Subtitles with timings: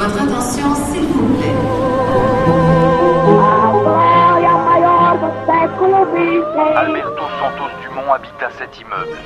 [0.00, 1.54] Votre attention, s'il vous plaît.
[6.76, 9.18] Alberto Santos Dumont habita cet immeuble.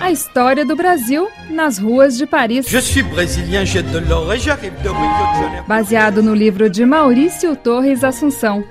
[0.00, 2.62] A história do Brasil nas ruas de Paris.
[2.66, 4.94] Je suis brésilien, j'ai de l'or et j'arrive de Rio
[5.34, 5.64] de Janeiro.
[5.68, 8.64] Baseado no livro de Maurício Torres Assunção.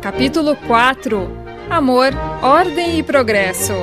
[0.00, 1.28] Capítulo 4
[1.68, 2.10] Amor,
[2.42, 3.74] Ordem e Progresso.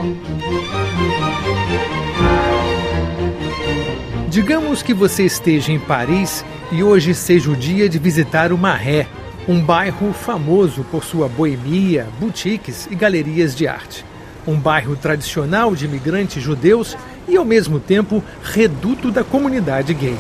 [4.38, 9.08] Digamos que você esteja em Paris e hoje seja o dia de visitar o Marais,
[9.48, 14.06] um bairro famoso por sua boemia, boutiques e galerias de arte.
[14.46, 16.96] Um bairro tradicional de imigrantes judeus
[17.28, 20.16] e, ao mesmo tempo, reduto da comunidade gay.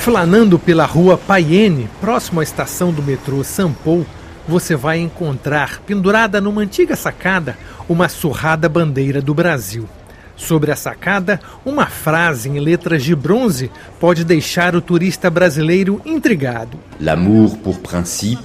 [0.00, 4.04] Flanando pela rua Payenne, próximo à estação do metrô Sampou,
[4.46, 7.56] você vai encontrar, pendurada numa antiga sacada,
[7.88, 9.88] uma surrada bandeira do Brasil.
[10.36, 13.70] Sobre a sacada, uma frase em letras de bronze
[14.00, 16.78] pode deixar o turista brasileiro intrigado.
[17.00, 18.42] L'amour pour principe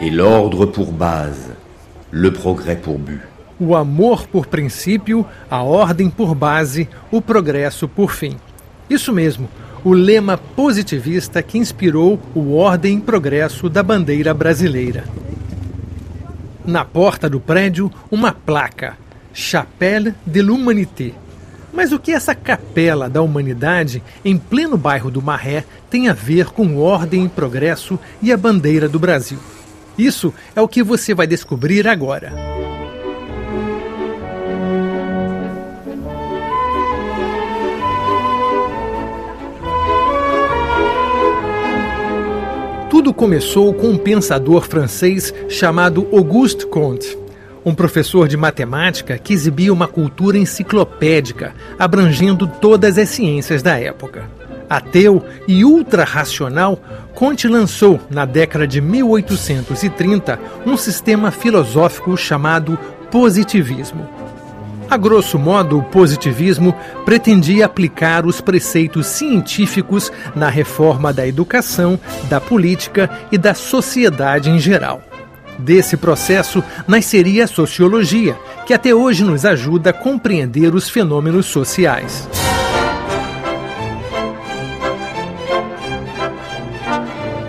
[0.00, 1.56] et l'ordre pour base,
[2.10, 3.20] le progrès pour but.
[3.58, 8.36] O amor por princípio, a ordem por base, o progresso por fim.
[8.88, 9.48] Isso mesmo,
[9.84, 15.04] o lema positivista que inspirou o Ordem e Progresso da bandeira brasileira.
[16.64, 18.96] Na porta do prédio, uma placa:
[19.32, 21.14] Chapelle de l'Humanité.
[21.72, 26.46] Mas o que essa capela da humanidade, em pleno bairro do Marré, tem a ver
[26.46, 29.38] com ordem e progresso e a bandeira do Brasil?
[29.96, 32.32] Isso é o que você vai descobrir agora.
[42.88, 47.16] Tudo começou com um pensador francês chamado Auguste Comte,
[47.64, 54.28] um professor de matemática que exibia uma cultura enciclopédica, abrangendo todas as ciências da época.
[54.68, 56.80] Ateu e ultra-racional,
[57.14, 62.78] Comte lançou, na década de 1830, um sistema filosófico chamado
[63.10, 64.08] positivismo.
[64.88, 72.40] A grosso modo, o positivismo pretendia aplicar os preceitos científicos na reforma da educação, da
[72.40, 75.09] política e da sociedade em geral.
[75.60, 78.34] Desse processo nasceria a sociologia,
[78.66, 82.28] que até hoje nos ajuda a compreender os fenômenos sociais.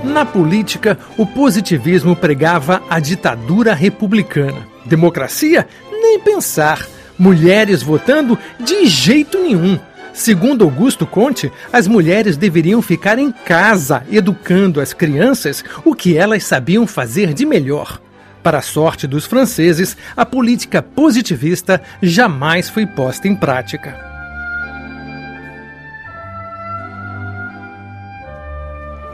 [0.04, 4.68] Na política, o positivismo pregava a ditadura republicana.
[4.86, 5.66] Democracia?
[5.90, 6.86] Nem pensar.
[7.18, 8.38] Mulheres votando?
[8.60, 9.80] De jeito nenhum.
[10.14, 16.44] Segundo Augusto Conte, as mulheres deveriam ficar em casa educando as crianças o que elas
[16.44, 18.02] sabiam fazer de melhor.
[18.44, 24.12] Para a sorte dos franceses, a política positivista jamais foi posta em prática.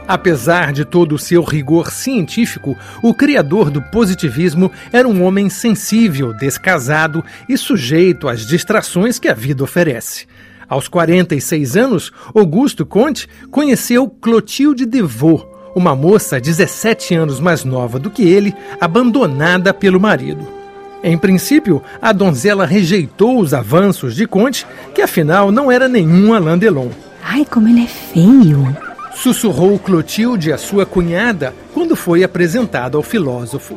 [0.08, 6.32] Apesar de todo o seu rigor científico, o criador do positivismo era um homem sensível,
[6.32, 10.26] descasado e sujeito às distrações que a vida oferece.
[10.68, 18.10] Aos 46 anos, Augusto Comte conheceu Clotilde Devaux, uma moça 17 anos mais nova do
[18.10, 20.46] que ele, abandonada pelo marido.
[21.02, 26.58] Em princípio, a donzela rejeitou os avanços de Comte, que afinal não era nenhum Alain
[26.58, 26.88] Delon.
[27.22, 28.76] Ai, como ele é feio!
[29.14, 33.76] Sussurrou Clotilde à sua cunhada quando foi apresentado ao filósofo.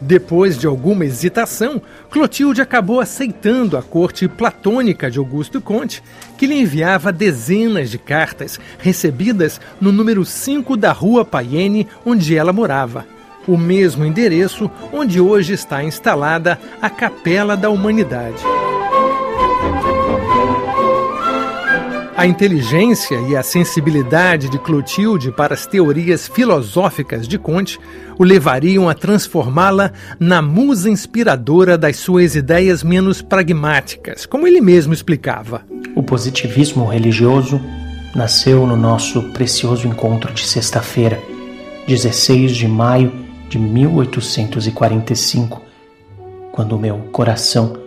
[0.00, 6.02] Depois de alguma hesitação, Clotilde acabou aceitando a corte platônica de Augusto Comte,
[6.38, 12.52] que lhe enviava dezenas de cartas recebidas no número 5 da Rua Payenne, onde ela
[12.52, 13.04] morava,
[13.46, 18.42] o mesmo endereço onde hoje está instalada a Capela da Humanidade.
[22.20, 27.80] A inteligência e a sensibilidade de Clotilde para as teorias filosóficas de Comte
[28.18, 34.92] o levariam a transformá-la na musa inspiradora das suas ideias menos pragmáticas, como ele mesmo
[34.92, 35.64] explicava.
[35.96, 37.58] O positivismo religioso
[38.14, 41.18] nasceu no nosso precioso encontro de sexta-feira,
[41.88, 43.10] 16 de maio
[43.48, 45.62] de 1845,
[46.52, 47.78] quando meu coração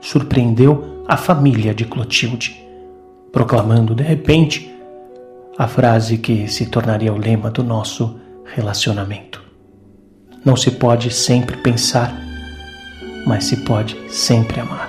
[0.00, 2.65] surpreendeu a família de Clotilde
[3.36, 4.74] proclamando de repente
[5.58, 9.42] a frase que se tornaria o lema do nosso relacionamento.
[10.42, 12.18] Não se pode sempre pensar,
[13.26, 14.88] mas se pode sempre amar.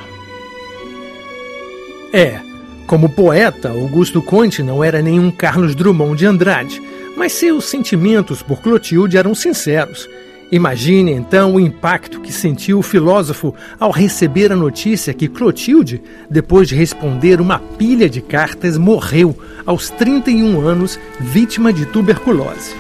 [2.14, 2.40] É,
[2.88, 6.82] como poeta, Augusto Conte não era nenhum Carlos Drummond de Andrade,
[7.18, 10.08] mas seus sentimentos por Clotilde eram sinceros.
[10.50, 16.70] Imagine então o impacto que sentiu o filósofo ao receber a notícia que Clotilde, depois
[16.70, 22.74] de responder uma pilha de cartas, morreu aos 31 anos, vítima de tuberculose.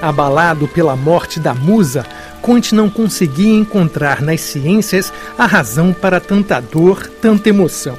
[0.00, 2.06] Abalado pela morte da musa,
[2.40, 7.98] Conte não conseguia encontrar nas ciências a razão para tanta dor, tanta emoção.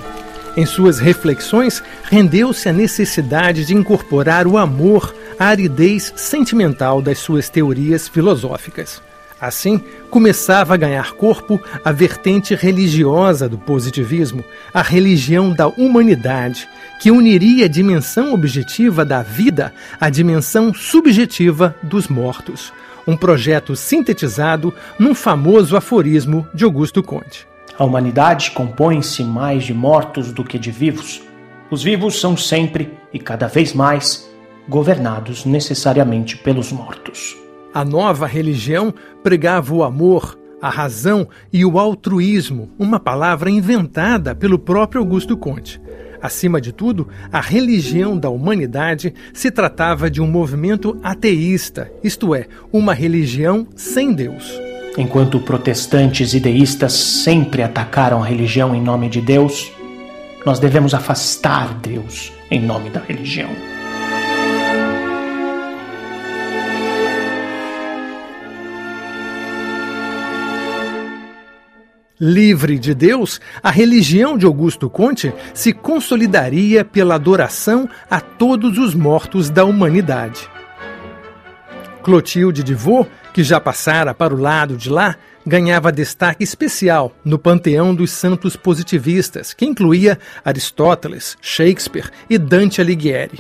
[0.57, 7.49] Em suas reflexões, rendeu-se à necessidade de incorporar o amor à aridez sentimental das suas
[7.49, 9.01] teorias filosóficas.
[9.41, 16.69] Assim, começava a ganhar corpo a vertente religiosa do positivismo, a religião da humanidade,
[17.01, 22.71] que uniria a dimensão objetiva da vida à dimensão subjetiva dos mortos.
[23.07, 27.47] Um projeto sintetizado num famoso aforismo de Augusto Conte.
[27.79, 31.19] A humanidade compõe-se mais de mortos do que de vivos.
[31.71, 34.29] Os vivos são sempre e cada vez mais
[34.67, 37.35] governados necessariamente pelos mortos.
[37.73, 38.93] A nova religião
[39.23, 45.81] pregava o amor, a razão e o altruísmo, uma palavra inventada pelo próprio Augusto Conte.
[46.21, 52.45] Acima de tudo, a religião da humanidade se tratava de um movimento ateísta, isto é,
[52.71, 54.53] uma religião sem Deus.
[54.97, 59.71] Enquanto protestantes e deístas sempre atacaram a religião em nome de Deus,
[60.45, 63.49] nós devemos afastar Deus em nome da religião.
[72.23, 78.93] Livre de Deus, a religião de Augusto Conte se consolidaria pela adoração a todos os
[78.93, 80.47] mortos da humanidade.
[82.03, 85.15] Clotilde de Vaux que já passara para o lado de lá,
[85.45, 93.39] ganhava destaque especial no panteão dos santos positivistas, que incluía Aristóteles, Shakespeare e Dante Alighieri.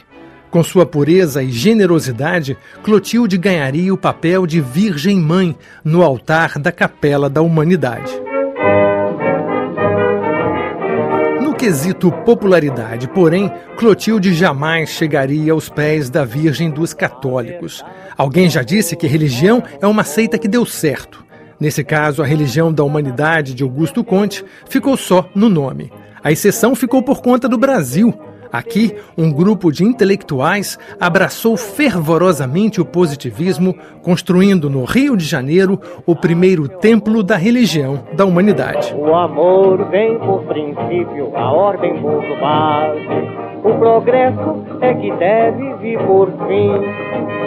[0.49, 6.71] Com sua pureza e generosidade, Clotilde ganharia o papel de Virgem Mãe no altar da
[6.71, 8.30] Capela da Humanidade.
[11.61, 13.47] Quesito popularidade, porém,
[13.77, 17.85] Clotilde jamais chegaria aos pés da Virgem dos Católicos.
[18.17, 21.23] Alguém já disse que religião é uma seita que deu certo.
[21.59, 25.93] Nesse caso, a religião da humanidade de Augusto Conte ficou só no nome.
[26.23, 28.11] A exceção ficou por conta do Brasil.
[28.51, 36.15] Aqui, um grupo de intelectuais abraçou fervorosamente o positivismo, construindo no Rio de Janeiro o
[36.15, 38.93] primeiro templo da religião da humanidade.
[38.95, 43.41] O amor vem por princípio, a ordem por base.
[43.63, 47.40] O progresso é que deve vir por fim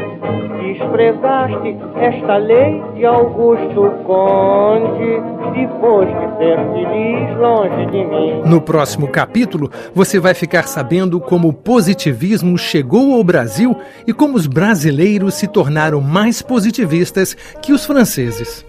[0.60, 5.20] desprezaste esta lei de Augusto Conde,
[5.54, 8.42] depois de ser feliz longe de mim.
[8.44, 13.76] No próximo capítulo, você vai ficar sabendo como o positivismo chegou ao Brasil
[14.06, 18.64] e como os brasileiros se tornaram mais positivistas que os franceses.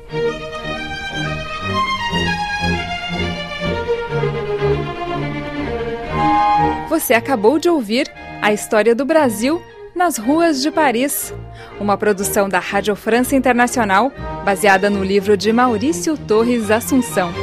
[6.90, 8.10] Você acabou de ouvir
[8.42, 9.62] a história do Brasil
[9.96, 11.34] nas ruas de Paris,
[11.80, 14.12] uma produção da Rádio França Internacional,
[14.44, 17.34] baseada no livro de Maurício Torres Assunção.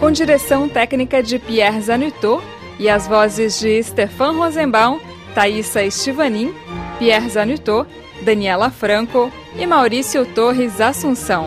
[0.00, 2.42] Com direção técnica de Pierre Zanutot
[2.78, 5.00] e as vozes de Stefan Rosenbaum,
[5.34, 6.54] Thaisa Estivanin,
[6.98, 7.88] Pierre Zanutot,
[8.22, 11.46] Daniela Franco e Maurício Torres Assunção.